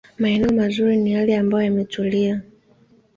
Maeneo 0.19 0.49
mazuri 0.51 0.97
ni 0.97 1.13
yale 1.13 1.37
ambayo 1.37 1.65
yametulia 1.65 2.41